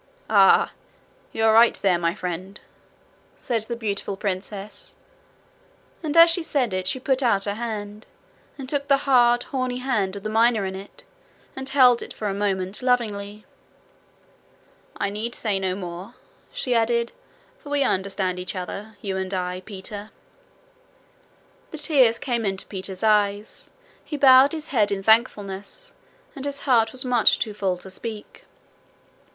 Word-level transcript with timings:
'Ah! 0.31 0.73
you 1.31 1.43
are 1.43 1.53
right 1.53 1.75
there, 1.75 1.99
my 1.99 2.15
friend,' 2.15 2.59
said 3.35 3.61
the 3.65 3.75
beautiful 3.75 4.17
princess. 4.17 4.95
And 6.01 6.17
as 6.17 6.31
she 6.31 6.41
said 6.41 6.73
it 6.73 6.87
she 6.87 6.99
put 6.99 7.21
out 7.21 7.45
her 7.45 7.53
hand, 7.53 8.07
and 8.57 8.67
took 8.67 8.87
the 8.87 9.05
hard, 9.05 9.43
horny 9.43 9.77
hand 9.77 10.15
of 10.15 10.23
the 10.23 10.27
miner 10.29 10.65
in 10.65 10.73
it, 10.75 11.03
and 11.55 11.69
held 11.69 12.01
it 12.01 12.15
for 12.15 12.27
a 12.27 12.33
moment 12.33 12.81
lovingly. 12.81 13.45
'I 14.97 15.11
need 15.11 15.35
say 15.35 15.59
no 15.59 15.75
more,' 15.75 16.15
she 16.51 16.73
added, 16.73 17.11
'for 17.59 17.69
we 17.69 17.83
understand 17.83 18.39
each 18.39 18.55
other 18.55 18.97
you 19.03 19.17
and 19.17 19.35
I, 19.35 19.61
Peter.' 19.63 20.09
The 21.69 21.77
tears 21.77 22.17
came 22.17 22.43
into 22.43 22.65
Peter's 22.65 23.03
eyes. 23.03 23.69
He 24.03 24.17
bowed 24.17 24.53
his 24.53 24.69
head 24.69 24.91
in 24.91 25.03
thankfulness, 25.03 25.93
and 26.35 26.43
his 26.45 26.61
heart 26.61 26.91
was 26.91 27.05
much 27.05 27.37
too 27.37 27.53
full 27.53 27.77
to 27.77 27.91
speak. 27.91 28.45